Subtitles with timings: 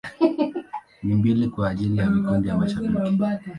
[1.05, 3.19] Na mbili kwa ajili ya vikundi vya mashabiki.